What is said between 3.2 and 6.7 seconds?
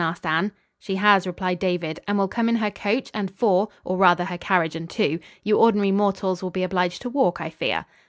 four, or rather her carriage and two. You ordinary mortals will be